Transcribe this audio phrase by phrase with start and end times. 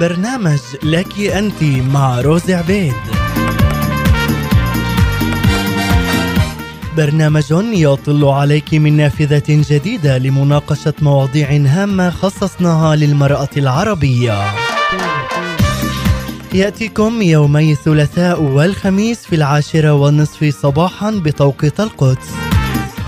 [0.00, 2.94] برنامج لك أنت مع روز عبيد.
[6.96, 14.44] برنامج يطل عليك من نافذة جديدة لمناقشة مواضيع هامة خصصناها للمرأة العربية.
[16.54, 22.28] يأتيكم يومي الثلاثاء والخميس في العاشرة والنصف صباحا بتوقيت القدس.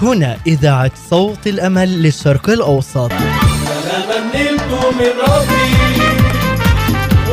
[0.02, 3.12] هنا إذاعة صوت الأمل للشرق الأوسط.
[4.34, 5.77] نلت من ربي.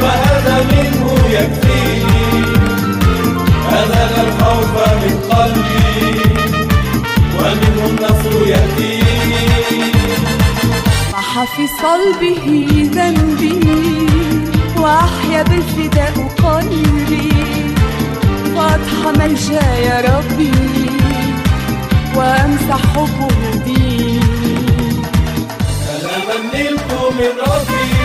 [0.01, 2.25] وهذا منه يكفيني
[3.69, 5.85] أذهب الخوف من قلبي.
[7.39, 9.05] ومنه النصر يأتيني
[11.13, 12.45] محى في صلبه
[12.95, 13.59] ذنبي
[14.77, 17.31] وأحيا بالفداء قلبي.
[18.55, 20.51] فاضحى ملجأ يا ربي
[22.15, 24.19] وأمسح حبه ديني.
[25.85, 28.04] سلاما نلت من ربي.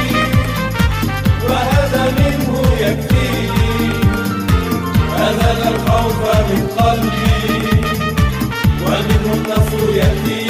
[5.16, 7.40] أذهب الخوف من قلبي.
[8.84, 10.49] ومنه النصر يأتيني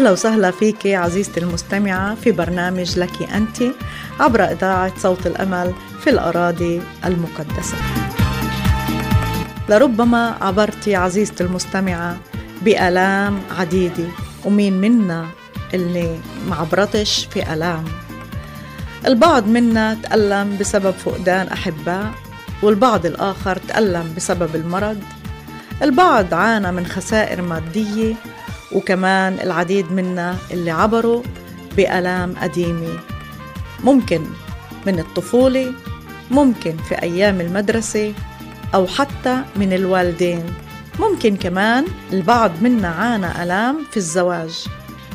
[0.00, 3.62] أهلا وسهلا فيك عزيزتي المستمعة في برنامج لك أنت
[4.20, 7.76] عبر إذاعة صوت الأمل في الأراضي المقدسة.
[9.68, 12.16] لربما عبرت عزيزتي المستمعة
[12.62, 14.08] بآلام عديدة
[14.44, 15.26] ومين منا
[15.74, 17.84] اللي معبرتش في آلام؟
[19.06, 22.10] البعض منا تألم بسبب فقدان أحباء
[22.62, 24.98] والبعض الآخر تألم بسبب المرض.
[25.82, 28.14] البعض عانى من خسائر مادية
[28.72, 31.22] وكمان العديد منا اللي عبروا
[31.76, 32.98] بآلام قديمة.
[33.84, 34.22] ممكن
[34.86, 35.72] من الطفولة
[36.30, 38.14] ممكن في أيام المدرسة
[38.74, 40.44] أو حتى من الوالدين.
[41.00, 44.66] ممكن كمان البعض منا عانى ألام في الزواج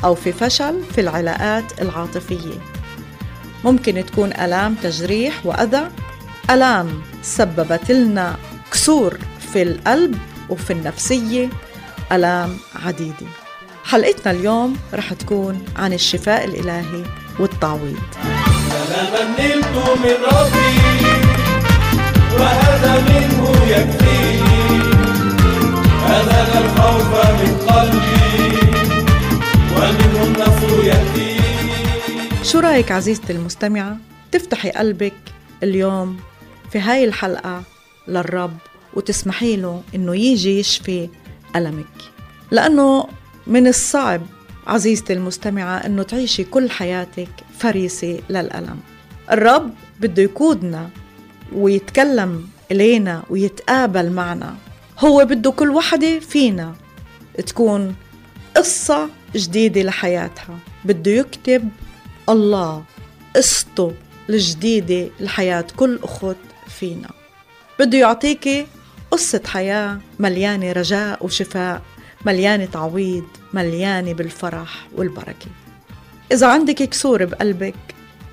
[0.04, 2.58] أو في فشل في العلاقات العاطفية.
[3.64, 5.88] ممكن تكون ألام تجريح وأذى.
[6.50, 8.36] ألام سببت لنا
[8.72, 9.18] كسور
[9.52, 10.18] في القلب
[10.48, 11.48] وفي النفسية.
[12.12, 13.45] ألام عديدة.
[13.86, 17.02] حلقتنا اليوم رح تكون عن الشفاء الإلهي
[17.38, 17.98] والتعويض.
[18.70, 20.78] سلاما نلت من ربي
[22.38, 24.80] وهذا منه يكفيني
[26.06, 28.58] أذهب الخوف من قلبي
[29.76, 33.96] ومنه النصر يأتيني شو رأيك عزيزتي المستمعة؟
[34.32, 35.14] تفتحي قلبك
[35.62, 36.16] اليوم
[36.72, 37.62] في هاي الحلقة
[38.08, 38.56] للرب
[38.94, 41.08] وتسمحي له إنه يجي يشفي
[41.56, 41.86] ألمك.
[42.50, 43.06] لأنه
[43.46, 44.22] من الصعب
[44.66, 48.80] عزيزتي المستمعة إنه تعيشي كل حياتك فريسة للألم.
[49.30, 49.70] الرب
[50.00, 50.90] بده يقودنا
[51.52, 54.54] ويتكلم إلينا ويتقابل معنا.
[54.98, 56.74] هو بده كل وحدة فينا
[57.46, 57.94] تكون
[58.56, 60.58] قصة جديدة لحياتها.
[60.84, 61.68] بده يكتب
[62.28, 62.84] الله
[63.36, 63.92] قصته
[64.30, 66.36] الجديدة لحياة كل أخت
[66.68, 67.10] فينا.
[67.78, 68.66] بده يعطيكي
[69.10, 71.82] قصة حياة مليانة رجاء وشفاء.
[72.24, 75.46] مليانة تعويض مليانة بالفرح والبركة.
[76.32, 77.74] إذا عندك كسور بقلبك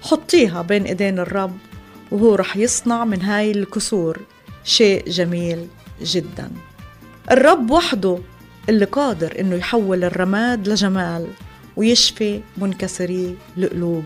[0.01, 1.57] حطيها بين إيدين الرب
[2.11, 4.19] وهو رح يصنع من هاي الكسور
[4.63, 5.67] شيء جميل
[6.01, 6.51] جدا.
[7.31, 8.17] الرب وحده
[8.69, 11.27] اللي قادر إنه يحول الرماد لجمال
[11.75, 14.03] ويشفي منكسري القلوب.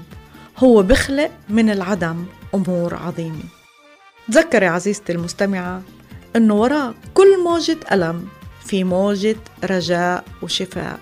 [0.57, 3.43] هو بخلق من العدم أمور عظيمة.
[4.27, 5.81] تذكري عزيزتي المستمعة
[6.35, 8.27] إنه وراء كل موجة ألم
[8.67, 10.99] في موجة رجاء وشفاء.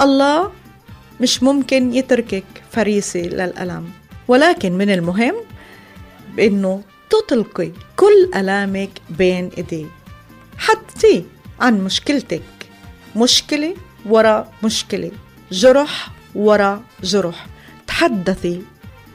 [0.00, 0.52] الله
[1.20, 3.90] مش ممكن يتركك فريسة للألم.
[4.28, 5.34] ولكن من المهم
[6.36, 9.86] بأنه تطلقي كل ألامك بين إيديه.
[10.58, 11.24] حدثي
[11.60, 12.42] عن مشكلتك.
[13.16, 13.74] مشكلة
[14.06, 15.10] ورا مشكلة.
[15.52, 17.46] جرح ورا جرح.
[17.86, 18.62] تحدثي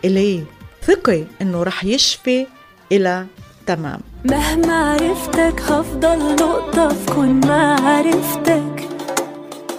[0.05, 0.43] إليه.
[0.81, 2.47] ثقي إنه رح يشفي
[2.91, 3.27] إلى
[3.67, 3.99] تمام.
[4.25, 8.87] مهما عرفتك هفضل نقطة في كون ما عرفتك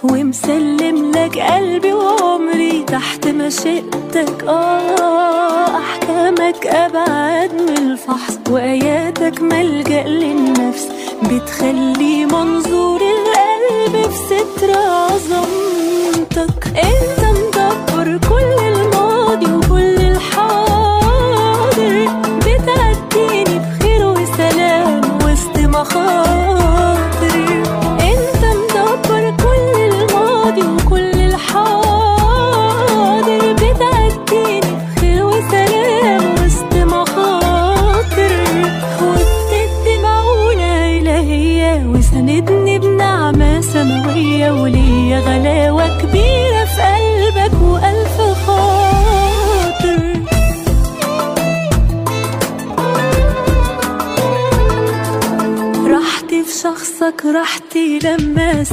[0.03, 10.87] ومسلم لك قلبي وعمري تحت مشيئتك آه أحكامك أبعد من الفحص وآياتك ملجأ للنفس.
[11.23, 18.64] بتخلي منظور القلب في ستر عظمتك انت مدبر كل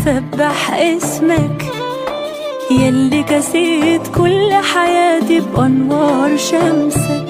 [0.05, 1.65] سبح اسمك.
[2.71, 7.29] يلي كسيت كل حياتي بأنوار شمسك.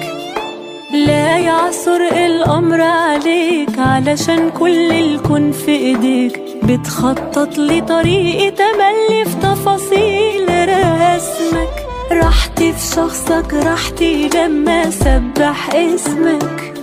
[0.93, 6.41] لا يعصر الأمر عليك علشان كل الكون في إيديك.
[6.63, 11.73] بتخطط لي طريقي تملي في تفاصيل رسمك.
[12.11, 16.73] راحتي في شخصك راحتي لما سبح اسمك.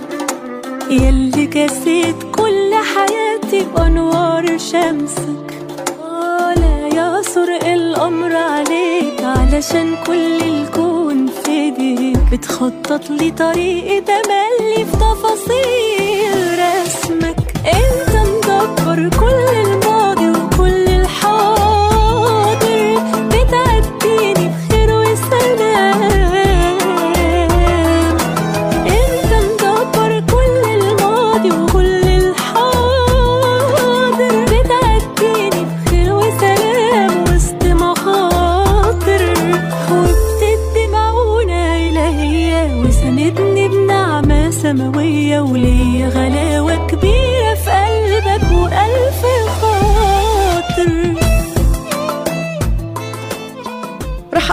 [0.89, 5.40] يلي كسيت كل حياتي بأنوار شمسك.
[7.31, 12.17] يعصر الأمر عليك علشان كل الكون في إيديك.
[12.31, 17.35] بتخطط لي طريقي تملي في تفاصيل رسمك.
[17.65, 19.60] أنت مدبر كل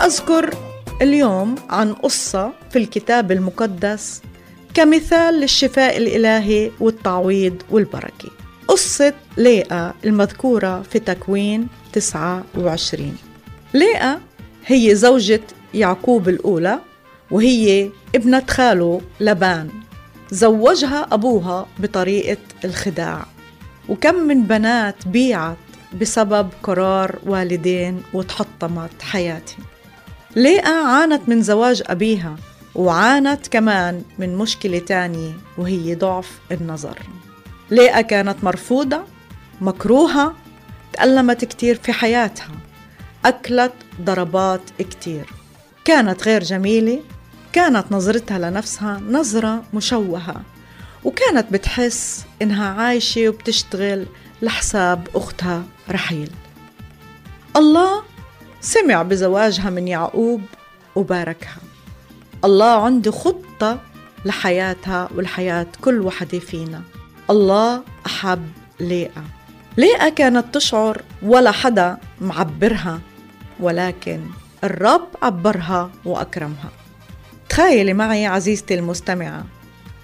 [0.09, 0.55] أذكر
[1.03, 4.23] اليوم عن قصة في الكتاب المقدس
[4.75, 8.31] كمثال للشفاء الإلهي والتعويض والبركة.
[8.69, 13.17] قصة ليئة المذكورة في تكوين 29
[13.75, 14.21] ليئة
[14.67, 15.41] هي زوجة
[15.75, 16.79] يعقوب الأولى
[17.31, 19.69] وهي ابنة خاله لبان.
[20.31, 23.27] زوجها أبوها بطريقة الخداع.
[23.89, 25.57] وكم من بنات بيعت
[26.01, 29.65] بسبب قرار والدين وتحطمت حياتهم.
[30.39, 32.37] ليئة عانت من زواج أبيها
[32.75, 36.99] وعانت كمان من مشكلة تانية وهي ضعف النظر.
[37.71, 39.01] ليئة كانت مرفوضة
[39.61, 40.35] مكروهة
[40.93, 42.51] تألمت كتير في حياتها
[43.25, 45.27] أكلت ضربات كتير.
[45.85, 47.01] كانت غير جميلة
[47.53, 50.43] كانت نظرتها لنفسها نظرة مشوهة
[51.05, 54.07] وكانت بتحس إنها عايشة وبتشتغل
[54.43, 56.31] لحساب أختها رحيل.
[57.57, 58.08] الله
[58.69, 60.43] سمع بزواجها من يعقوب
[60.97, 61.57] وباركها.
[62.45, 63.81] الله عنده خطة
[64.25, 66.83] لحياتها ولحياة كل وحدة فينا.
[67.31, 68.49] الله أحب
[68.81, 69.25] ليئة.
[69.77, 73.01] ليئة كانت تشعر ولا حدا معبرها
[73.61, 74.21] ولكن
[74.65, 76.71] الرب عبرها وأكرمها.
[77.49, 79.45] تخيلي معي عزيزتي المستمعة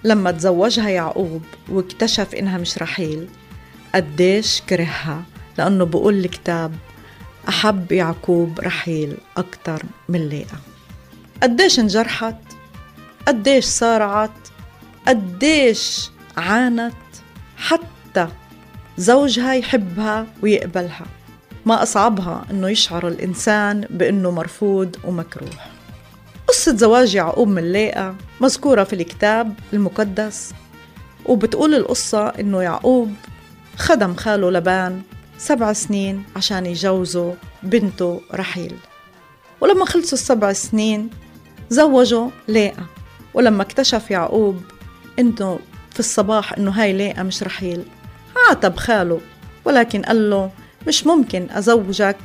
[0.04, 3.28] لما تزوجها يعقوب واكتشف إنها مش رحيل
[3.94, 5.22] قديش كرهها
[5.58, 6.72] لأنه بقول الكتاب
[7.48, 10.60] أحب يعقوب رحيل أكتر من ليئة.
[11.42, 12.36] قديش انجرحت؟
[13.28, 14.30] قديش صارعت؟
[15.08, 16.94] قديش عانت؟
[17.56, 18.28] حتى
[18.98, 21.06] زوجها يحبها ويقبلها.
[21.66, 25.50] ما أصعبها إنه يشعر الإنسان بإنه مرفوض ومكروه.
[26.48, 30.54] قصة زواج يعقوب من ليئة مذكورة في الكتاب المقدس
[31.26, 33.14] وبتقول القصة إنه يعقوب
[33.76, 35.02] خدم خاله لبان
[35.44, 38.74] سبع سنين عشان يجوزوا بنته رحيل.
[39.60, 41.10] ولما خلصوا السبع سنين
[41.70, 42.86] زوجوا ليئة.
[43.34, 44.62] ولما اكتشف يعقوب
[45.18, 45.58] إنه
[45.90, 47.84] في الصباح إنه هاي ليئة مش رحيل
[48.48, 49.20] عاتب خاله
[49.64, 50.50] ولكن قال له
[50.86, 52.16] مش ممكن أزوجك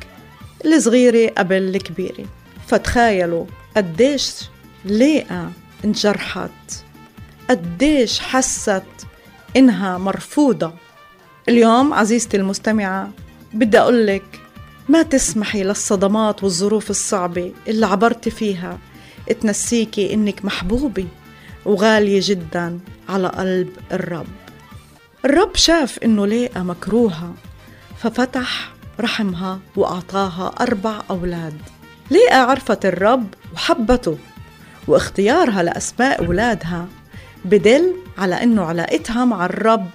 [0.65, 2.25] الصغيرة قبل الكبيرة.
[2.67, 3.45] فتخيلوا
[3.77, 4.35] قديش
[4.85, 5.51] ليئة
[5.85, 6.83] انجرحت
[7.49, 8.83] قديش حست
[9.57, 10.73] إنها مرفوضة.
[11.49, 13.09] اليوم عزيزتي المستمعة
[13.53, 14.39] بدي أقول لك
[14.89, 18.77] ما تسمحي للصدمات والظروف الصعبة اللي عبرتي فيها.
[19.41, 21.07] تنسيكي إنك محبوبة
[21.65, 22.79] وغالية جدا
[23.09, 24.25] على قلب الرب.
[25.25, 27.33] الرب شاف إنه ليئة مكروهة
[27.97, 31.57] ففتح رحمها وأعطاها أربع أولاد.
[32.11, 34.17] ليئة عرفت الرب وحبته
[34.87, 36.87] واختيارها لأسماء أولادها.
[37.45, 39.87] بدل على أنه علاقتها مع الرب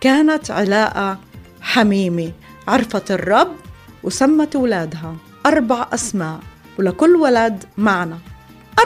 [0.00, 1.18] كانت علاقة
[1.60, 2.32] حميمة
[2.68, 3.52] عرفت الرب
[4.02, 6.40] وسمت أولادها أربع أسماء
[6.78, 8.14] ولكل ولد معنى.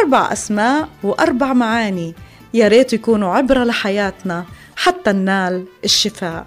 [0.01, 2.15] أربع أسماء وأربع معاني
[2.55, 4.45] يا ريت يكونوا عبرة لحياتنا
[4.77, 6.47] حتى ننال الشفاء.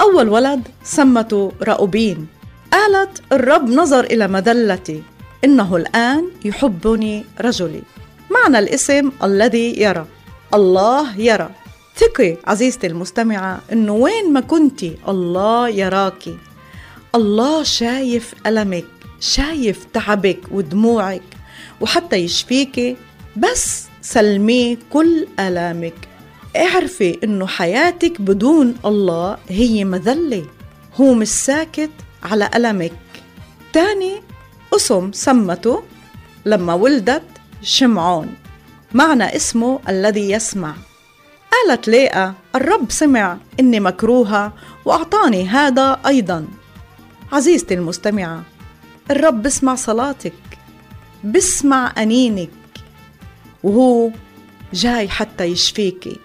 [0.00, 2.26] أول ولد سمته رأوبين
[2.72, 5.02] قالت الرب نظر إلى مذلتي.
[5.44, 7.82] إنه الآن يحبني رجلي.
[8.30, 10.06] معنى الاسم الذي يرى.
[10.54, 11.50] الله يرى.
[12.00, 16.38] ثقي عزيزتي المستمعة إنه وين ما كنتي الله يراكي
[17.14, 18.84] الله شايف ألمك
[19.20, 21.22] شايف تعبك ودموعك
[21.80, 22.96] وحتى يشفيكي
[23.36, 25.94] بس سلميه كل آلامك.
[26.56, 30.44] اعرفي إنه حياتك بدون الله هي مذلة
[31.00, 31.90] هو مش ساكت
[32.22, 32.92] على ألمك.
[33.72, 34.22] تاني
[34.76, 35.82] أسم سمته
[36.46, 37.22] لما ولدت
[37.62, 38.34] شمعون
[38.92, 40.74] معنى اسمه الذي يسمع.
[41.52, 44.52] قالت ليئة الرب سمع إني مكروهة
[44.84, 46.46] وأعطاني هذا أيضا.
[47.32, 48.42] عزيزتي المستمعة
[49.10, 50.32] الرب بسمع صلاتك
[51.24, 52.50] بسمع أنينك
[53.62, 54.10] وهو
[54.74, 56.16] جاي حتى يشفيكي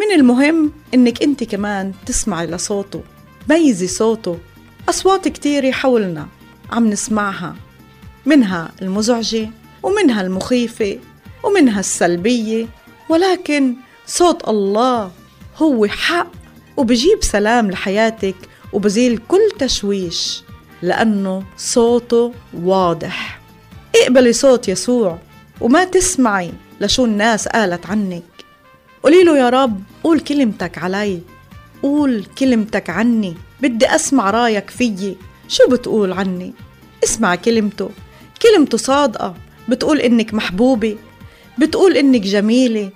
[0.00, 3.02] من المهم إنك أنت كمان تسمعي لصوته
[3.48, 4.38] ميزي صوته
[4.88, 6.26] أصوات كتيرة حولنا
[6.70, 7.56] عم نسمعها
[8.26, 9.50] منها المزعجة
[9.82, 10.98] ومنها المخيفة
[11.44, 12.66] ومنها السلبية
[13.08, 13.74] ولكن
[14.08, 15.10] صوت الله
[15.56, 16.30] هو حق
[16.76, 18.34] وبجيب سلام لحياتك
[18.72, 20.42] وبزيل كل تشويش
[20.82, 23.40] لأنه صوته واضح.
[23.96, 25.18] اقبلي صوت يسوع
[25.60, 28.22] وما تسمعي لشو الناس قالت عنك.
[29.02, 31.20] قولي له يا رب قول كلمتك علي
[31.82, 35.16] قول كلمتك عني بدي أسمع رايك فيي.
[35.48, 36.52] شو بتقول عني؟
[37.04, 37.90] اسمع كلمته.
[38.42, 39.34] كلمته صادقة
[39.68, 40.96] بتقول إنك محبوبة
[41.58, 42.90] بتقول إنك جميلة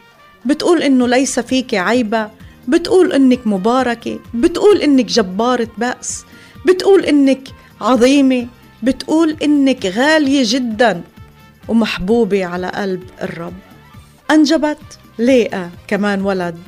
[0.46, 2.30] بتقول إنه ليس فيك عيبة
[2.68, 6.24] بتقول إنك مباركة بتقول إنك جبارة بأس
[6.66, 7.48] بتقول إنك
[7.80, 8.46] عظيمة
[8.82, 11.02] بتقول إنك غالية جدا
[11.68, 13.54] ومحبوبة على قلب الرب.
[14.30, 16.58] أنجبت ليئة كمان ولد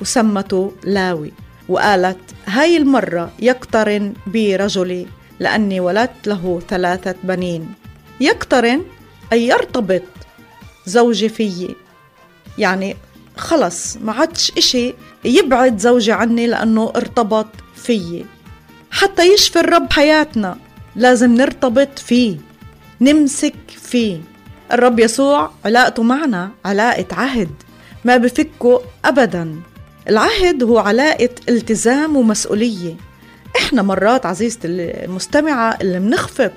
[0.00, 1.32] وسمته لاوي
[1.68, 5.06] وقالت هاي المرة يقترن بي رجلي
[5.40, 7.74] لأني ولدت له ثلاثة بنين.
[8.20, 8.82] يقترن
[9.32, 10.02] أي يرتبط
[10.86, 11.76] زوجي فيي.
[12.58, 12.96] يعني
[13.40, 14.94] خلص ما عادش إشي
[15.24, 18.26] يبعد زوجي عني لأنه ارتبط فيي.
[18.90, 20.56] حتى يشفي الرب حياتنا
[20.96, 22.36] لازم نرتبط فيه
[23.00, 24.20] نمسك فيه.
[24.72, 27.50] الرب يسوع علاقته معنا علاقة عهد
[28.04, 29.56] ما بفكه أبدا.
[30.08, 32.94] العهد هو علاقة التزام ومسؤولية.
[33.56, 36.52] إحنا مرات عزيزتي المستمعة اللي منخفق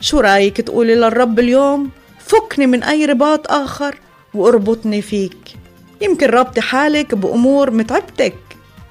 [0.00, 1.90] شو رأيك تقولي للرب اليوم؟
[2.26, 3.98] فكني من أي رباط آخر
[4.34, 5.56] وأربطني فيك.
[6.00, 8.34] يمكن ربطي حالك بأمور متعبتك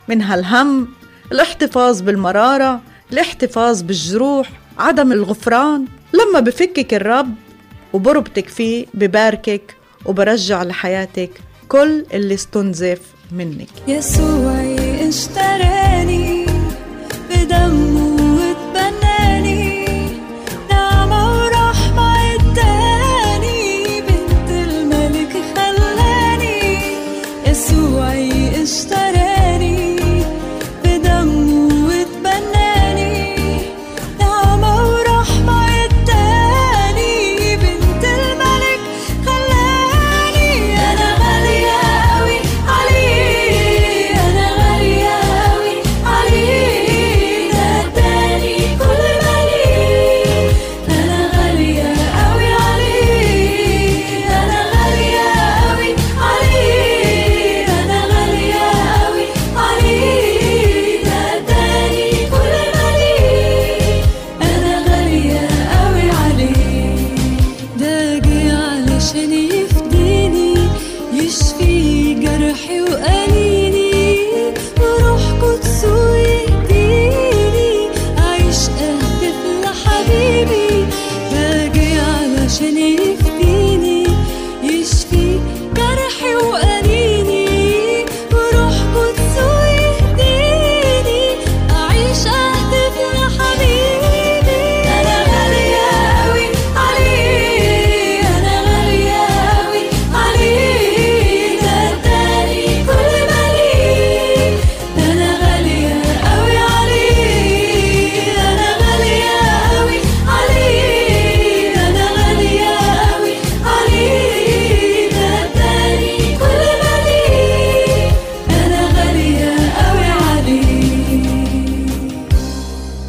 [0.08, 0.88] منها الهم
[1.32, 2.82] الاحتفاظ بالمرارة
[3.12, 5.86] الاحتفاظ بالجروح عدم الغفران.
[6.14, 7.34] لما بفكك الرب
[7.94, 11.30] وبربطك فيه بباركك وبرجع لحياتك
[11.68, 13.00] كل اللي استنزف
[13.32, 13.70] منك.
[13.88, 16.46] يسوعي اشتراني
[17.30, 17.95] بدمه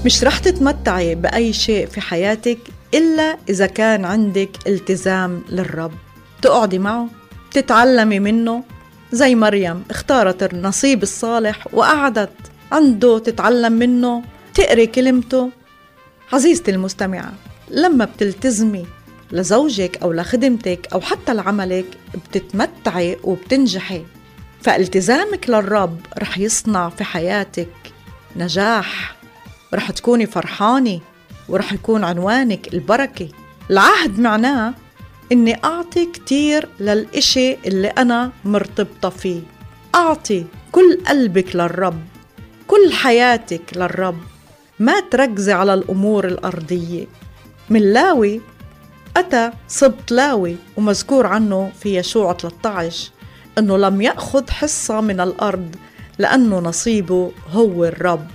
[0.07, 2.59] مش رح تتمتعي بأي شيء في حياتك
[2.95, 5.93] إلا إذا كان عندك التزام للرب.
[6.43, 7.09] تقعدي معه
[7.51, 8.65] تتعلمي منه.
[9.13, 12.33] زي مريم اختارت النصيب الصالح وقعدت
[12.73, 14.23] عنده تتعلم منه
[14.55, 15.51] تقري كلمته.
[16.33, 17.33] عزيزتي المستمعة
[17.71, 18.87] لما بتلتزمي
[19.33, 24.03] لزوجك أو لخدمتك أو حتى لعملك بتتمتعي وبتنجحي.
[24.63, 27.69] فالتزامك للرب رح يصنع في حياتك
[28.37, 29.16] نجاح.
[29.75, 31.01] رح تكوني فرحانة
[31.49, 33.29] ورح يكون عنوانك البركة.
[33.71, 34.75] العهد معناه
[35.33, 39.41] إني أعطي كتير للإشي اللي أنا مرتبطة فيه.
[39.95, 42.01] أعطي كل قلبك للرب
[42.67, 44.19] كل حياتك للرب.
[44.79, 47.07] ما تركزي على الأمور الأرضية.
[47.71, 48.41] من لاوي
[49.17, 53.11] أتى سبط لاوي ومذكور عنه في يشوع 13
[53.59, 55.77] أنه لم يأخذ حصة من الأرض
[56.19, 58.27] لأنه نصيبه هو الرب.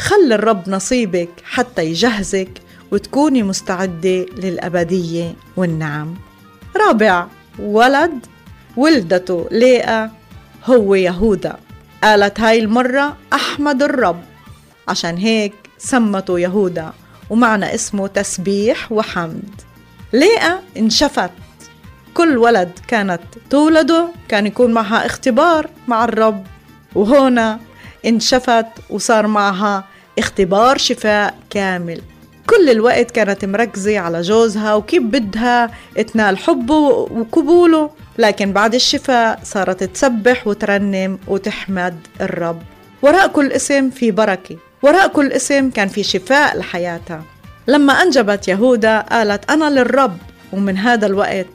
[0.00, 2.48] خلي الرب نصيبك حتى يجهزك
[2.92, 6.14] وتكوني مستعدة للأبدية والنعم.
[6.76, 7.26] رابع
[7.58, 8.26] ولد.
[8.76, 10.10] ولدته ليئة
[10.64, 11.56] هو يهودا
[12.04, 14.22] قالت هاي المرة أحمد الرب.
[14.88, 16.92] عشان هيك سمته يهودا
[17.30, 19.60] ومعنى اسمه تسبيح وحمد.
[20.12, 21.30] ليئة انشفت.
[22.14, 26.46] كل ولد كانت تولده كان يكون معها اختبار مع الرب.
[26.94, 27.60] وهنا
[28.06, 29.84] انشفت وصار معها
[30.20, 32.00] اختبار شفاء كامل.
[32.46, 35.70] كل الوقت كانت مركزة على جوزها وكيف بدها
[36.12, 42.62] تنال حبه وقبوله لكن بعد الشفاء صارت تسبح وترنم وتحمد الرب.
[43.02, 47.22] وراء كل اسم في بركة وراء كل اسم كان في شفاء لحياتها.
[47.66, 50.16] لما أنجبت يهودا قالت أنا للرب
[50.52, 51.46] ومن هذا الوقت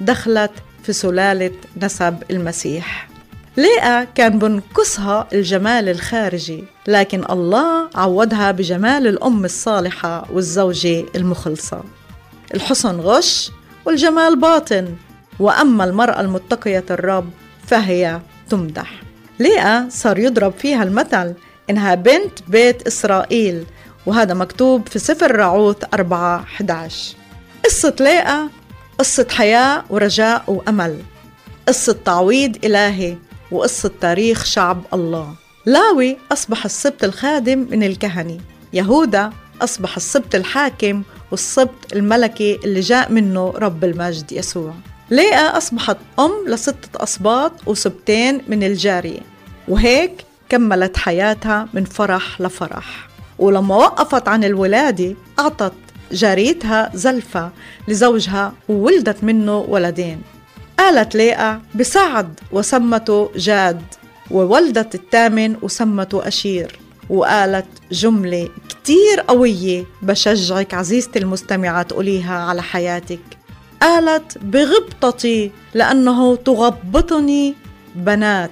[0.00, 0.52] دخلت
[0.82, 1.50] في سلالة
[1.82, 3.13] نسب المسيح.
[3.56, 11.82] ليئة كان بنقصها الجمال الخارجي لكن الله عوضها بجمال الأم الصالحة والزوجة المخلصة.
[12.54, 13.50] الحسن غش
[13.84, 14.94] والجمال باطن
[15.40, 17.30] وأما المرأة المتقية الرب
[17.66, 18.20] فهي
[18.50, 19.02] تمدح.
[19.40, 21.34] ليئة صار يضرب فيها المثل
[21.70, 23.64] إنها بنت بيت إسرائيل
[24.06, 27.16] وهذا مكتوب في سفر رعوث 4 11
[27.64, 28.50] قصة ليئة
[28.98, 30.98] قصة حياة ورجاء وأمل.
[31.68, 33.16] قصة تعويض إلهي.
[33.54, 35.34] وقصة تاريخ شعب الله.
[35.66, 38.38] لاوي أصبح السبط الخادم من الكهنة.
[38.72, 39.30] يهودا
[39.62, 44.74] أصبح السبط الحاكم والسبط الملكي اللي جاء منه رب المجد يسوع.
[45.10, 49.20] ليئة أصبحت أم لستة أصباط وسبتين من الجارية.
[49.68, 50.12] وهيك
[50.48, 53.08] كملت حياتها من فرح لفرح.
[53.38, 55.72] ولما وقفت عن الولادة أعطت
[56.12, 57.50] جاريتها زلفة
[57.88, 60.22] لزوجها وولدت منه ولدين.
[60.78, 63.82] قالت ليئة بسعد وسمته جاد
[64.30, 66.78] وولدت الثامن وسمته أشير.
[67.10, 73.20] وقالت جملة كتير قوية بشجعك عزيزتي المستمعة تقوليها على حياتك.
[73.82, 77.54] قالت بغبطتي لأنه تغبطني
[77.94, 78.50] بنات.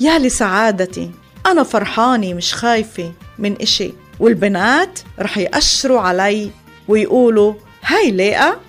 [0.00, 1.10] يا لسعادتي
[1.46, 6.50] أنا فرحانة مش خايفة من إشي والبنات رح يأشروا علي
[6.88, 8.60] ويقولوا هاي ليئة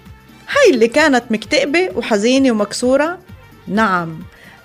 [0.50, 3.20] هاي اللي كانت مكتئبة وحزينة ومكسورة؟
[3.68, 4.20] نعم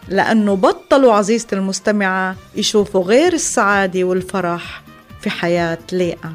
[0.08, 4.82] لأنه بطلوا عزيزتي المستمعة يشوفوا غير السعادة والفرح
[5.20, 6.32] في حياة ليئة.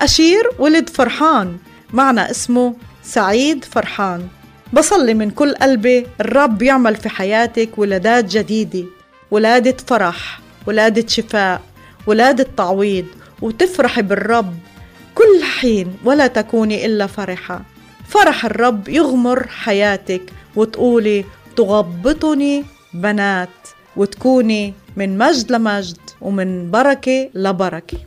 [0.00, 1.56] أشير ولد فرحان
[1.92, 4.28] معنى اسمه سعيد فرحان.
[4.72, 8.84] بصلي من كل قلبي الرب يعمل في حياتك ولادات جديدة.
[9.30, 11.60] ولادة فرح ولادة شفاء
[12.06, 13.06] ولادة تعويض.
[13.42, 14.54] وتفرحي بالرب
[15.14, 17.62] كل حين ولا تكوني إلا فرحة.
[18.10, 20.22] فرح الرب يغمر حياتك
[20.56, 21.24] وتقولي
[21.56, 23.48] تغبطني بنات
[23.96, 27.98] وتكوني من مجد لمجد ومن بركة لبركة.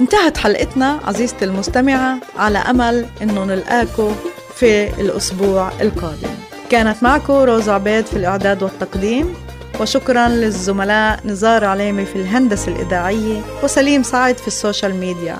[0.00, 4.14] انتهت حلقتنا عزيزتي المستمعة على أمل أنه نلقاكم
[4.54, 6.34] في الأسبوع القادم.
[6.70, 9.34] كانت معكم روز عبيد في الإعداد والتقديم
[9.80, 15.38] وشكرا للزملاء نزار عليمي في الهندسة الإذاعية وسليم سعد في ال social media.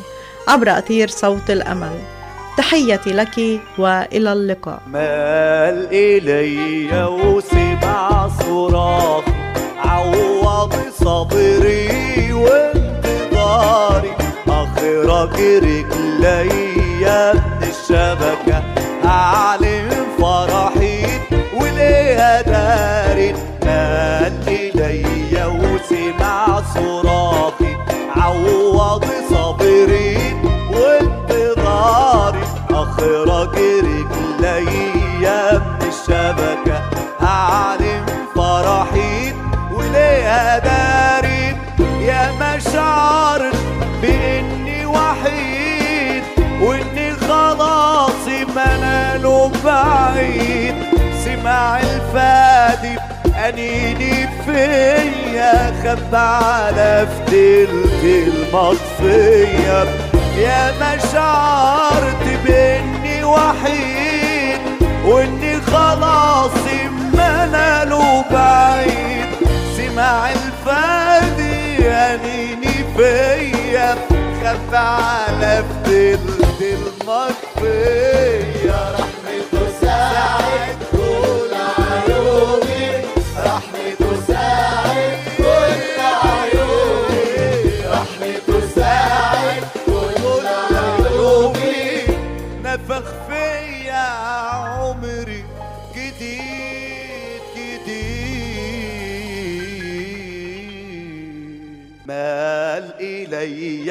[0.48, 1.92] عبر أثير صوت الأمل.
[2.56, 4.80] تحيتي لك وإلى اللقاء.
[4.86, 9.32] مال إلي وسمع صراخي
[9.84, 14.12] عوض صبري وانتظاري.
[14.48, 18.62] أخرج رجليا من الشبكة
[19.04, 21.06] أعلن فرحي
[21.60, 25.04] وليها داري مال إلي
[25.46, 27.76] وسمع صراخي
[28.16, 29.43] عوض صبري.
[30.72, 36.82] وانتظاري أخرج رجليا من الشبكة
[37.22, 38.04] أعلن
[38.36, 39.32] فرحي
[39.72, 41.56] وليها داري
[42.06, 43.42] يا مشاعر
[44.02, 46.22] بإني وحيد
[46.60, 50.74] وإني خلاص مناله بعيد.
[51.24, 52.96] سمع الفادي
[53.48, 59.80] أنيني فيا خب على فتلتي المطفية.
[60.36, 64.60] يا ما شعرت بإني وحيد
[65.06, 66.58] وإني خلاص
[67.14, 69.28] ما ناله بعيد
[69.76, 73.94] سمع الفادي يانيني فيا
[74.44, 78.04] خف على فضلت المطفية.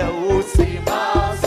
[0.03, 1.42] إلي وسمع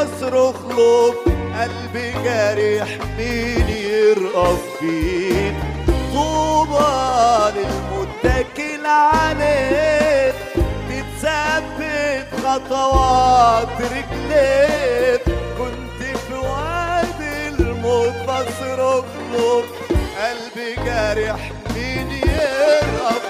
[0.00, 1.14] بصرخ له
[1.60, 5.54] قلبي جارح مين يرقص فيه
[6.14, 10.32] طوبى للمتكل عليه
[10.88, 15.16] تتثبت خطوات رجليه
[15.58, 19.62] كنت في وادي الموت بصرخ له
[20.22, 23.29] قلبي جارح مين يرقص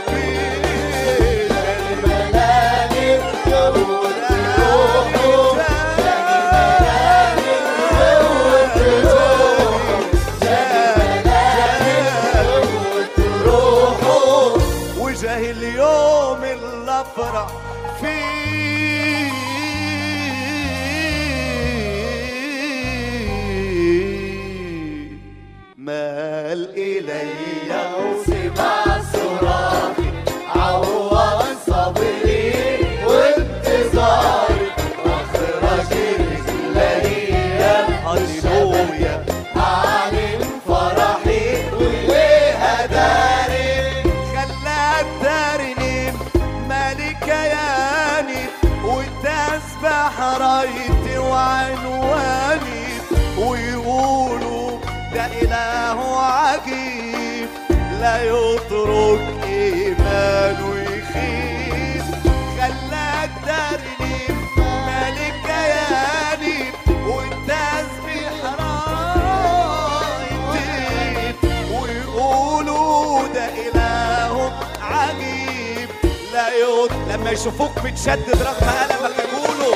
[77.33, 79.75] يشوفوك متشدد رغم ألمك يقولوا.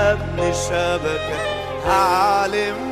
[0.00, 1.38] من الشبكة
[1.86, 2.89] هعلم